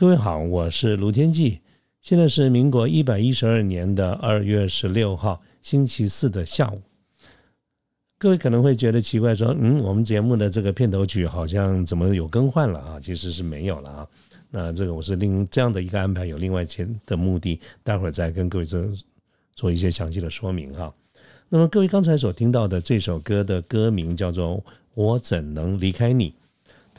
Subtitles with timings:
[0.00, 1.60] 各位好，我是卢天记。
[2.00, 6.80] 现在是民国一百一十二年的二月十六号星期四的下午。
[8.16, 14.08] 各位可能会觉得奇怪，说：“嗯，我们节目的这个片头曲好像怎么有更换了啊？”其实是没有了啊。
[14.48, 18.82] 那这个我是另这样的一个安排，有另外前的目的，待会儿再跟各位做
[19.54, 20.90] 做一些详细的说明哈。
[21.50, 24.56] 那么各位刚才所听到的这首歌的歌名叫做
[24.94, 26.30] 《我怎能离开你》，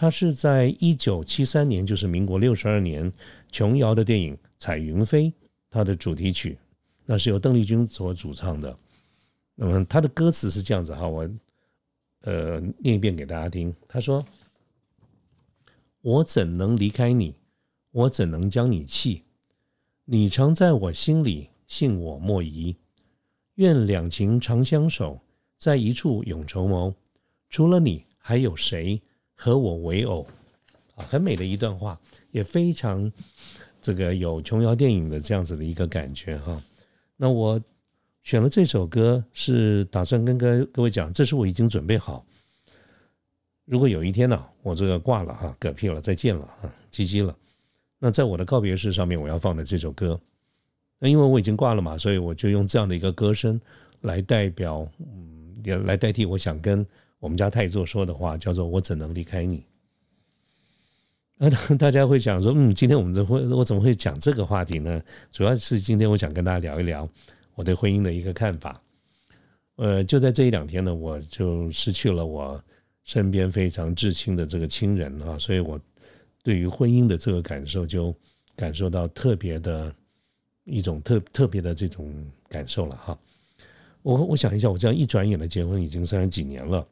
[0.01, 3.13] 他是在一九七三年，就是民国六十二年，
[3.51, 5.25] 琼瑶的电影《彩云飞》
[5.69, 6.57] 它的主题曲，
[7.05, 8.75] 那是由邓丽君所主唱的。
[9.53, 11.29] 那么它的歌词是这样子哈，我
[12.21, 13.71] 呃念一遍给大家听。
[13.87, 14.25] 他说
[16.01, 17.35] ：“我怎能离开你？
[17.91, 19.21] 我怎能将你弃？
[20.05, 22.75] 你常在我心里，信我莫疑。
[23.53, 25.21] 愿两情长相守，
[25.59, 26.91] 在一处永筹谋。
[27.51, 28.99] 除了你，还有谁
[29.41, 30.27] 和我为偶？”
[30.95, 31.99] 啊，很美的一段话，
[32.31, 33.11] 也非常
[33.81, 36.61] 这个有琼瑶电影的这样子的一个感觉哈。
[37.15, 37.59] 那我
[38.23, 42.25] 选了这首歌，是打算跟各各位讲，这是我已经准备好。
[43.65, 47.35] 如果有一天呢、我这个挂了哈，嗝屁了，再见了啊，唧唧了，
[47.97, 50.19] 那在我的告别式上面，我要放的这首歌，
[50.99, 53.59] 那因为我已经挂了嘛，所以我就用这样的一个歌声
[54.01, 56.85] 来代表，嗯，也来代替我想跟
[57.21, 59.63] 我们家太座说的话，叫做“我怎能离开你”。
[61.37, 65.01] 那大家会想说，嗯，今天我们怎会我怎么会讲这个话题呢？
[65.31, 67.07] 主要是今天我想跟大家聊一聊
[67.55, 68.81] 我对婚姻的一个看法。
[69.75, 72.61] 呃，就在这一两天呢，我就失去了我
[73.03, 75.79] 身边非常至亲的这个亲人啊，所以我
[76.43, 78.13] 对于婚姻的这个感受就
[78.55, 79.93] 感受到特别的
[80.63, 82.13] 一种特特别的这种
[82.49, 83.17] 感受了哈。
[84.01, 86.87] 我我想一下，我这样一转眼的结婚已经三十几年了。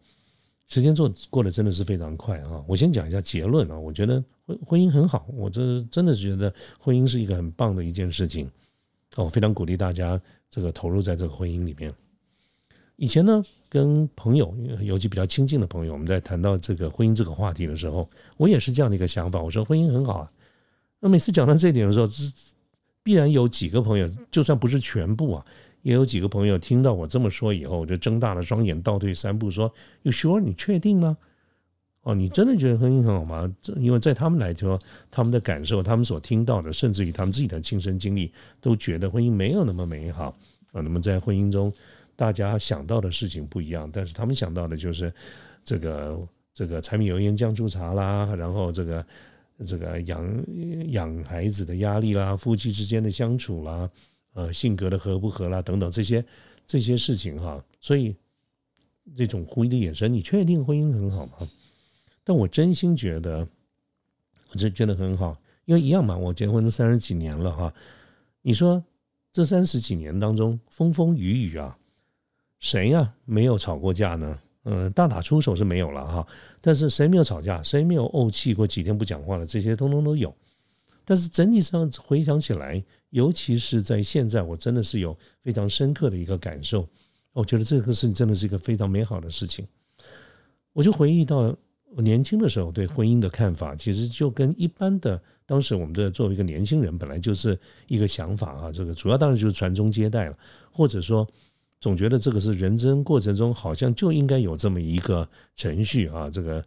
[0.69, 2.63] 时间做过得真的是非常快啊！
[2.67, 8.47] 我先讲一下结论啊，我觉得婚婚姻很好，我这真的是觉得婚姻是一个很棒的一件事情，
[9.15, 11.91] 我非常鼓励大家这个投入在这个婚姻里面。
[12.97, 18.07] 以前呢，跟朋友，尤其比较亲近的朋友，我们在谈到这个婚姻这个话题的时候，
[18.37, 20.31] 我也是这样的一个想法，我说婚姻很好啊。
[20.99, 22.31] 那每次讲到这一点的时候，是
[23.01, 25.45] 必然有几个朋友，就算不是全部啊。
[25.81, 29.73] 也有几个朋友听到我这么说以后，就睁大了双眼，倒退三步说
[30.03, 30.39] ：“You sure？
[30.39, 31.17] 你确定吗？
[32.03, 33.53] 哦，你真的觉得婚姻很好吗？
[33.61, 34.79] 这因为在他们来说，
[35.11, 38.31] 他们的感受，他们所听到的，甚至于他们自己的亲身经历，
[38.61, 40.37] 都觉得婚姻没有那么美好
[40.71, 40.81] 啊。
[40.81, 41.71] 那么在婚姻中，
[42.15, 45.13] 大家想到的事情不一样，但是他们想到的就是
[45.63, 46.19] 这个
[46.53, 49.05] 这个柴米油盐酱醋茶啦，然后这个
[49.65, 50.45] 这个养
[50.91, 53.89] 养孩子的压力啦，夫妻之间的相处啦。”
[54.39, 56.23] 呃，性格的合不合啦，等等这些
[56.65, 58.15] 这些事情哈，所以
[59.17, 61.33] 这种婚姻的眼神，你确定婚姻很好吗？
[62.23, 63.45] 但我真心觉得，
[64.49, 65.35] 我这觉得很好，
[65.65, 67.73] 因为一样嘛，我结婚都三十几年了哈。
[68.41, 68.81] 你说
[69.33, 71.77] 这三十几年当中，风风雨雨啊，
[72.59, 74.39] 谁呀没有吵过架呢？
[74.63, 76.25] 嗯，大打出手是没有了哈，
[76.61, 77.61] 但是谁没有吵架？
[77.61, 79.45] 谁没有怄气过几天不讲话了？
[79.45, 80.33] 这些通通都有。
[81.03, 86.87] 但是整体上回想起来，尤其是在现在，我真的是有非常深刻的一个感受。
[87.33, 89.65] 我觉得这个事情真的是一个非常美好的事情。
[90.73, 91.55] 我就回忆到
[91.95, 98.71] 我年轻的时候对婚姻的看法，其实就跟一般的当时我们的作为一个年轻人，本来就是一个想法啊。
[98.71, 100.37] 这个主要当然就是传宗接代了，
[100.71, 101.27] 或者说
[101.79, 106.29] 总觉得这个是人生过程中好像就应该有这么一个程序啊。
[106.29, 106.63] 这个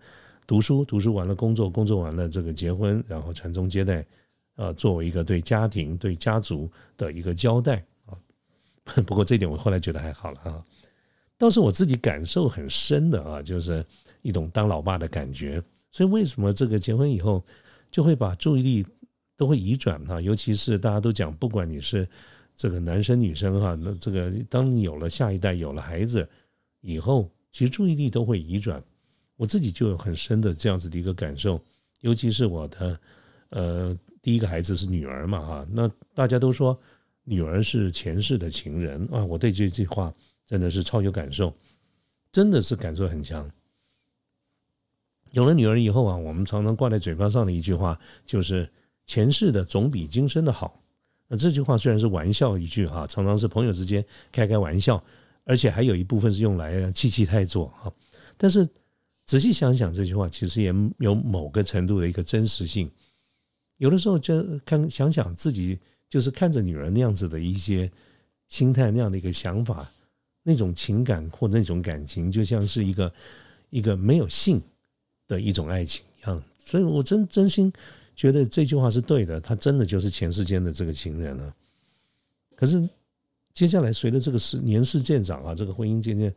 [0.47, 4.05] 读书读书完了，工作工作完了，这个结婚，然后传宗接代。
[4.57, 8.13] 呃，作为一个对家庭、对家族的一个交代啊，
[9.07, 10.65] 不过这点我后来觉得还好了啊。
[11.39, 13.85] 倒是我自己感受很深的啊，就是
[14.21, 15.61] 一种当老爸的感觉。
[15.91, 17.43] 所以为什么这个结婚以后
[17.91, 18.87] 就会把注意力
[19.37, 20.21] 都会移转哈？
[20.21, 22.07] 尤其是大家都讲，不管你是
[22.55, 26.29] 这个男生女生哈，那这个当你有了下一代、有了孩子
[26.83, 28.81] 以后，其实注意力都会移转。
[29.37, 31.59] 我自己就有很深的这样子的一个感受，
[32.01, 33.01] 尤其是我的
[33.49, 33.99] 呃。
[34.23, 36.79] 第一个孩子是女儿嘛，哈，那大家都说
[37.25, 40.15] 女儿是前世的情人啊，我对这句话
[40.47, 41.53] 真的是超有感受，
[42.31, 43.51] 真的是感受很强。
[45.33, 48.69] 有了女儿以后啊，我们常常挂在嘴巴上的一句话就是
[49.07, 50.81] “前世的总比今生的好”。
[51.27, 55.03] 那这句话虽然是玩笑一句哈，常常是朋友之间开开玩笑，
[55.45, 57.93] 而且还有一部分是用来气气太做哈。
[58.37, 58.65] 但是
[59.25, 62.89] 仔细想想，这句话其实也有某个程度的一个真实性。
[63.83, 65.77] 有的时候就看想想自己，
[66.09, 67.91] 就是看着女人那样子的一些
[68.49, 69.93] 心态，那样的一个想法，
[70.45, 73.13] 那种情感或那种感情，就像是一个
[73.71, 74.63] 一个没有性
[75.27, 76.41] 的一种爱情一样。
[76.61, 77.73] 所以我真真心
[78.15, 81.53] 觉得这句话是对的，他真的就是前世间的这个情人了。
[82.55, 82.89] 可是
[83.53, 86.33] 接下来随着这个时年事渐长啊，这个婚姻渐渐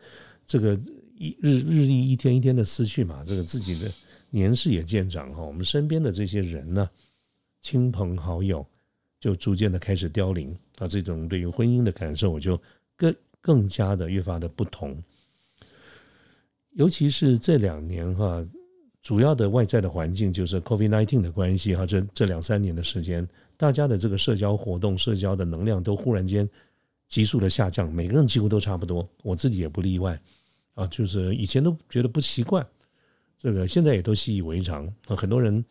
[0.47, 0.73] 这个
[1.15, 3.91] 一日日益一天一天的失去嘛，这个自己的
[4.31, 6.89] 年事也渐长哈，我们身边的这些人呢。
[7.65, 8.63] 亲朋好友
[9.19, 12.61] 就逐渐的开始凋零，那，这种对于婚姻的感受，我就
[12.95, 14.95] 更更加的越发的不同。
[16.73, 18.47] 尤其是这两年哈，
[19.01, 23.27] 主要的外在的环境就是 COVID-19 的关系哈，这这两三年的时间，
[23.57, 26.47] 大家的这个社交活动、社交的能量都忽然间
[27.07, 30.21] 急速的下降，每个人几乎都差不多，我自己也不例外
[30.75, 32.63] 啊，就是以前都觉得不习惯，
[33.39, 35.65] 这个现在也都习以为常啊，很多人。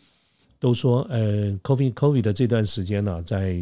[0.65, 3.55] 都说，呃，COVID COVID 的这段时间呢，在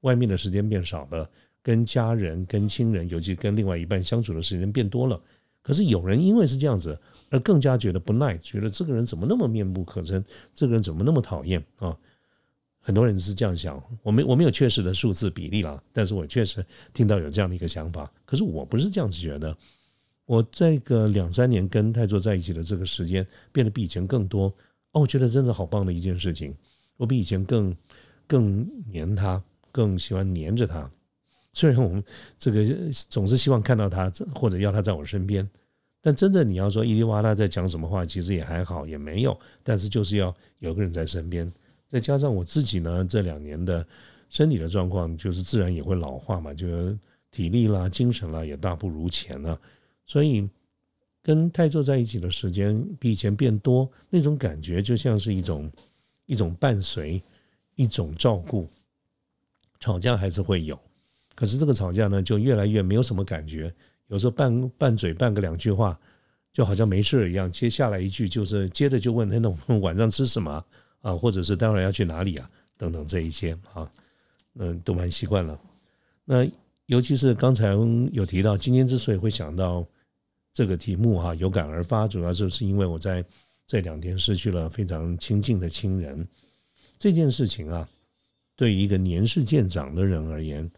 [0.00, 1.28] 外面的时间变少了，
[1.62, 5.20] 跟家人、跟亲人，尤其跟另外一半相处的时间变多了。
[5.60, 6.98] 可是有人因为是这样子，
[7.28, 10.24] 而更加觉得不耐，觉得这个人怎么那么面目可憎，
[10.54, 11.94] 这个人怎么那么讨厌啊？
[12.80, 13.78] 很多人是这样想。
[14.02, 16.64] 我没我没有确实的数字比例了，但是我确实
[16.94, 18.10] 听到有这样的一个想法。
[18.24, 19.54] 可是我不是这样子觉得。
[20.24, 24.50] 我这个两三年跟泰座在一起的这个时间，变得比以前更多。
[24.96, 26.56] 哦，我觉得真的好棒的一件事情。
[26.96, 27.76] 我比以前更
[28.26, 30.90] 更黏他，更喜欢黏着他。
[31.52, 32.02] 虽然我们
[32.38, 32.64] 这个
[33.10, 35.46] 总是希望看到他，或者要他在我身边，
[36.00, 39.38] 但真正你要说伊丽哇拉在讲什么话，其实也还好，也没有。
[39.62, 41.52] 但是就是要有个人在身边，
[41.90, 43.86] 再加上我自己呢，这两年的
[44.30, 46.98] 身体的状况，就是自然也会老化嘛，就是
[47.30, 49.60] 体力啦、精神啦也大不如前了，
[50.06, 50.48] 所以。
[51.26, 55.68] 跟泰座在一起的时间比以前变多，那种感觉就像是一种
[56.26, 57.20] 一种伴随，
[57.74, 58.70] 一种照顾。
[59.80, 60.78] 吵架还是会有，
[61.34, 63.74] 可是这个吵架呢，就越来越没有什么感觉。
[64.06, 65.98] 有时候拌拌嘴拌个两句话，
[66.52, 67.50] 就好像没事一样。
[67.50, 70.64] 接下来一句就是接着就问那种晚上吃什么
[71.00, 73.90] 啊，或者是待会要去哪里啊，等等这一些啊，
[74.54, 75.60] 嗯，都蛮习惯了。
[76.24, 76.46] 那
[76.86, 77.70] 尤其是刚才
[78.12, 79.84] 有提到，今天之所以会想到。
[80.56, 83.22] 这个题目哈有感而发，主要就是因为我在
[83.66, 86.26] 这两天失去了非常亲近的亲人。
[86.98, 87.86] 这件事情啊，
[88.56, 90.70] 对于一个年事渐长的人而言，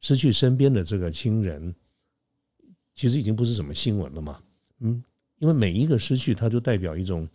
[0.00, 1.74] 失去身边的这个亲人，
[2.94, 4.40] 其实已经不是什么新闻了嘛。
[4.78, 5.04] 嗯，
[5.40, 7.28] 因为每一个失去，它就代表一种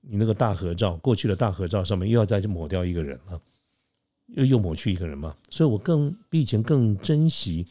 [0.00, 3.40] 你那个大合照，过去的大合照上面又要再去抹掉一个人了，
[4.34, 5.36] 又又抹去一个人嘛。
[5.48, 7.64] 所以我更比以前更珍惜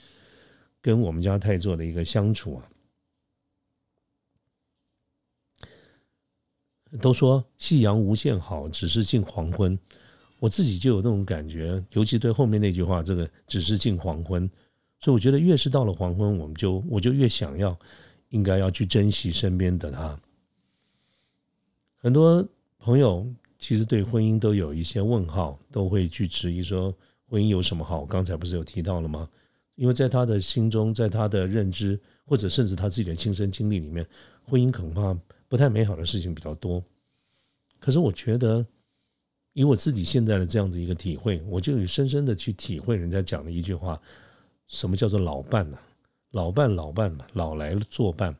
[0.82, 2.70] 跟我们家太座的一个相处啊。
[7.02, 9.78] 都说夕阳无限好，只是近黄昏。
[10.40, 14.50] 我自己就有那种感觉，尤其对后面那句话，这个只是近黄昏。
[15.00, 17.78] 所以我觉得，越是到了黄昏，我们就我就越想要，
[18.30, 20.20] 应该要去珍惜身边的他。
[21.98, 22.46] 很多
[22.78, 23.26] 朋友
[23.58, 26.94] 其实对婚姻都有一些问号，都会去质疑说，
[27.28, 28.06] 婚姻有什么好？
[28.06, 29.30] 刚才不是有提到了吗？
[29.76, 34.06] 因为在他的心中，在他的认知，或者甚至他自己的亲身经历里面，
[34.44, 35.18] 婚姻恐怕。
[35.54, 36.84] 不太美好的事情比较多，
[37.80, 38.66] 可是我觉得，
[39.54, 44.02] 以我自己现在的这样的一个体会，我就有深深的去体会人家讲的一句话：
[44.66, 45.78] 什么叫做老伴呢？
[46.32, 48.36] 老伴，老伴嘛，老来作伴。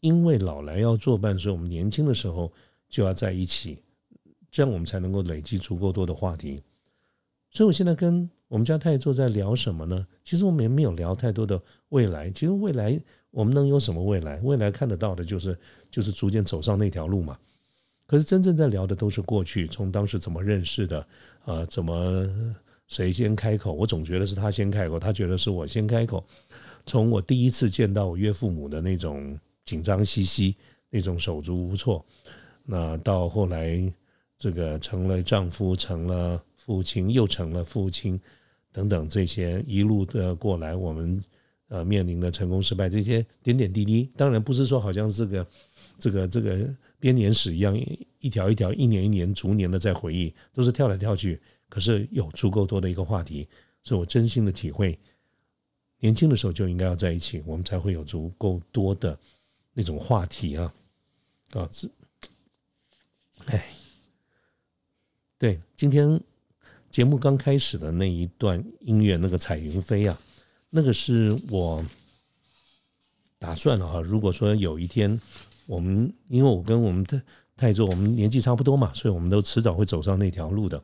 [0.00, 2.50] 因为老来要作伴，所以我们年轻的时候
[2.88, 3.76] 就要在一起，
[4.50, 6.62] 这样我们才能够累积足够多的话题。
[7.50, 10.06] 所以我现在跟我们家太座在聊什么呢？
[10.24, 12.30] 其实我们也没有聊太多的未来。
[12.30, 12.98] 其实未来。
[13.30, 14.36] 我们能有什么未来？
[14.42, 15.56] 未来看得到的就是
[15.90, 17.38] 就是逐渐走上那条路嘛。
[18.06, 21.06] 可是真正在聊的都是过去，从当时怎么认识的，
[21.44, 22.28] 呃，怎么
[22.88, 23.72] 谁先开口？
[23.72, 26.24] 我总觉得是他先开口，他觉得是我先开口。
[26.86, 30.56] 从我第一次见到我岳父母的那种紧张兮兮，
[30.90, 32.04] 那种手足无措，
[32.64, 33.80] 那到后来
[34.36, 38.20] 这个成了丈夫，成了父亲，又成了父亲，
[38.72, 41.22] 等等这些一路的过来，我们。
[41.70, 45.46] 呃，面临的成功失败这些点点滴滴，当然不是说好像这个
[46.00, 47.78] 这个这个编年史一样，
[48.18, 51.40] 一条一条、一年一年、逐年的在回忆，都是跳来跳去。
[51.68, 53.48] 可是有足够多的一个话题，
[53.84, 54.98] 所以我真心的体会，
[56.00, 59.16] 年轻的时候就应该要在一起，我们才会有足够多的
[59.72, 60.74] 那种话题啊
[61.52, 61.68] 啊！
[61.70, 61.88] 是，
[63.46, 63.72] 哎，
[65.38, 66.20] 对，今天
[66.90, 70.20] 节目刚开始的那一段音乐，那个彩云飞啊。
[70.70, 71.84] 那个是我
[73.38, 75.20] 打算了哈，如果说有一天
[75.66, 77.20] 我们，因为我跟我们的
[77.56, 80.80] 泰座我们年纪差不多嘛，所以我们都迟早会走上那条路的。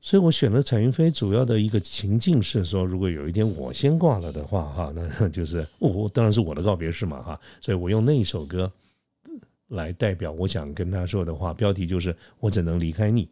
[0.00, 8.70] 所以我选了彩云飞，主要的一个情境是说，如果有一天我先挂了的话，哈，那 就是我当然是我的告别式嘛，哈，所以我用那一首歌
[9.66, 13.28] 来代表我想跟他说的话，标题就是“我怎能离开你”。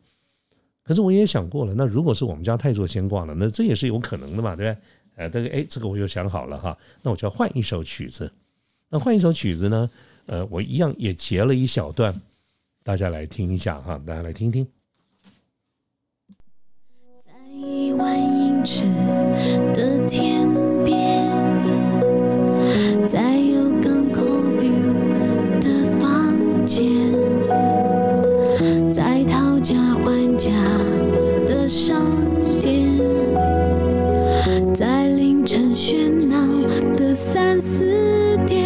[0.87, 4.83] 可是我也想过了，那如果是我们家太座先挂了，那这也是有可能的嘛，对不对？
[5.16, 8.31] 呃，这个哎，这个我又想好了哈，那我就要换一首曲子。
[8.88, 9.90] 那换一首曲子呢？
[10.26, 12.21] 呃，我一样也截了一小段，
[12.85, 14.64] 大家来听一下哈，大家来听听。
[17.25, 18.85] 在一万英尺
[19.75, 20.47] 的天
[35.76, 36.38] 喧闹
[36.95, 38.65] 的三四点。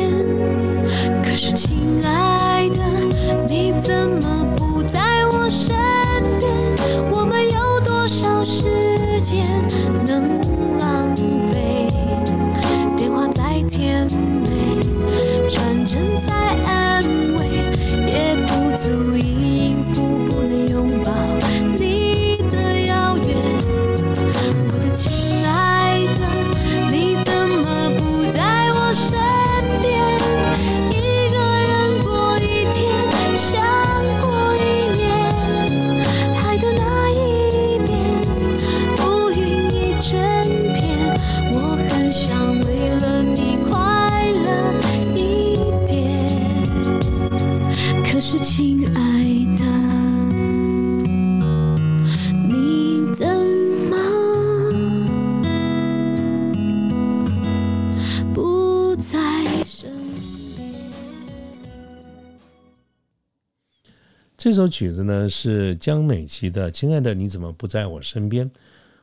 [64.40, 68.50] 这首曲子呢是江美琪的《亲爱的你怎么不在我身边》。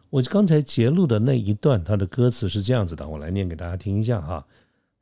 [0.10, 4.44] 我刚才截录的那一段，它的歌词是这样子的，我来念给大家听一下哈。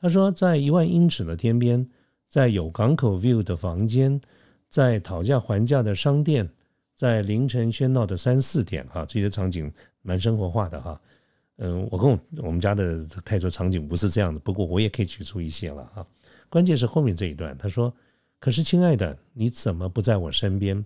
[0.01, 1.87] 他说：“在一万英尺的天边，
[2.27, 4.19] 在有港口 view 的房间，
[4.69, 6.49] 在讨价还价的商店，
[6.93, 10.99] 在凌晨喧闹的三四点，哈，这些场景蛮生活化的哈。
[11.59, 16.05] 嗯，我跟我我们家的泰州场景不是这样的，不过我也可以举出一些了哈。
[16.49, 17.93] 关键是后面这一段，他说。”
[18.45, 20.85] 可是，亲爱的，你怎么不在我身边？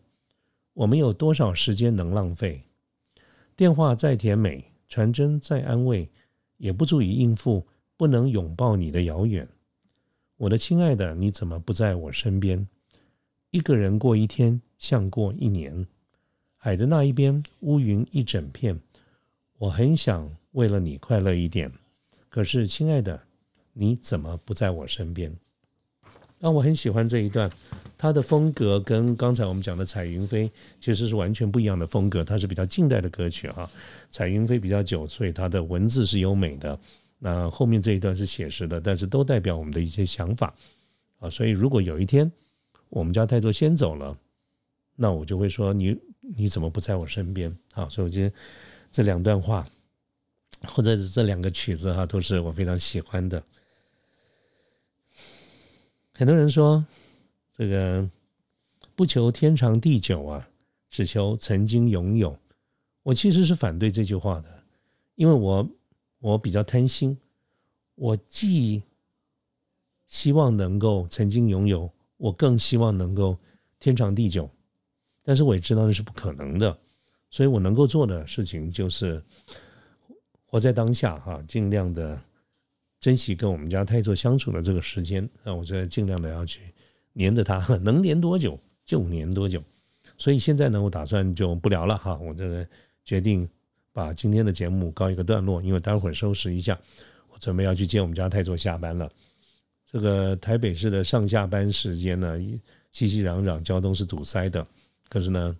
[0.72, 2.64] 我们有多少时间能浪费？
[3.58, 6.10] 电话再甜美，传真再安慰，
[6.56, 9.46] 也不足以应付不能拥抱你的遥远。
[10.38, 12.66] 我的亲爱的，你怎么不在我身边？
[13.52, 15.86] 一个人过一天，像过一年。
[16.56, 18.80] 海的那一边，乌云一整片。
[19.58, 21.70] 我很想为了你快乐一点，
[22.30, 23.22] 可是，亲爱的，
[23.74, 25.36] 你怎么不在我身边？
[26.40, 27.52] 那我很喜欢这一段，
[27.98, 30.48] 它的风格跟刚才我们讲的《彩云飞》
[30.80, 32.24] 其实是完全不一样的风格。
[32.24, 33.70] 它是比较近代的歌曲哈，
[34.10, 36.80] 《彩云飞》比较久，所以它的文字是优美的。
[37.18, 40.54] 那后面这一段是写实的，但是都代表我们的一些想法
[41.20, 41.30] 啊。
[41.30, 42.32] 所以如果有一天
[42.88, 44.18] 我们家泰多先走了，
[44.96, 45.98] 那我就会说你
[46.38, 47.90] 你怎么不在我身边啊？
[47.90, 48.34] 所以我觉得
[48.94, 49.68] 这两段话
[50.66, 53.44] 或者是这两个曲子哈，都是我非常喜欢的。
[56.20, 56.86] 很多人说，
[57.58, 58.06] 这个
[58.94, 60.50] 不求天长地久啊，
[60.90, 62.38] 只求曾经拥有。
[63.04, 64.64] 我其实是反对这句话的，
[65.16, 65.66] 因为我
[66.20, 67.18] 我比较贪心，
[67.96, 68.84] 我既
[70.08, 73.38] 希望能够曾经拥有，我更希望能够
[73.80, 74.50] 天长地久。
[75.24, 76.78] 但是我也知道那是不可能的，
[77.32, 79.24] 所以我能够做的事情就是
[80.46, 82.22] 活在当下哈，尽量的。
[83.00, 86.60] 珍惜跟我们家泰座相处的这个时间，那我就尽量的要去
[87.14, 89.64] 黏着他， 能黏多久就黏多久。
[90.18, 92.68] 所以现在呢，我打算就不聊了哈，我这个
[93.06, 93.48] 决定
[93.94, 96.78] 把今天的节目告一个段落，因为待会儿收拾一下，
[97.30, 99.10] 我准备要去接我们家泰座下班了。
[99.90, 102.38] 这个台北市的上下班时间呢，
[102.92, 104.66] 熙熙攘攘，交通是堵塞的。
[105.08, 105.56] 可是呢，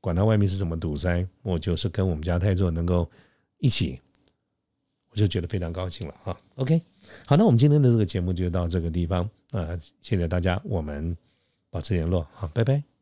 [0.00, 3.08] 管他外面是怎么堵塞，我就是跟我们家泰座能够
[3.58, 4.00] 一起。
[5.10, 6.38] 我就觉得非常高兴了啊。
[6.56, 6.80] OK，
[7.26, 11.16] 好，那我们今天的这个节目就到这个地方啊，谢谢大家，我们
[11.70, 12.97] 保持联络，啊，拜拜。